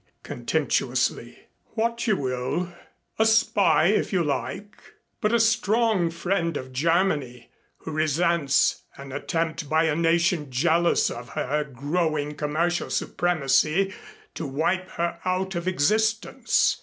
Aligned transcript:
contemptuously. 0.23 1.43
"What 1.75 2.07
you 2.07 2.17
will 2.17 2.73
a 3.19 3.25
spy 3.27 3.85
if 3.85 4.11
you 4.11 4.23
like 4.23 4.73
but 5.21 5.31
a 5.31 5.39
strong 5.39 6.09
friend 6.09 6.57
of 6.57 6.73
Germany 6.73 7.51
who 7.77 7.91
resents 7.91 8.81
an 8.97 9.11
attempt 9.11 9.69
by 9.69 9.83
a 9.83 9.95
nation 9.95 10.49
jealous 10.49 11.11
of 11.11 11.29
her 11.37 11.63
growing 11.63 12.33
commercial 12.33 12.89
supremacy 12.89 13.93
to 14.33 14.47
wipe 14.47 14.89
her 14.89 15.19
out 15.23 15.53
of 15.53 15.67
existence. 15.67 16.77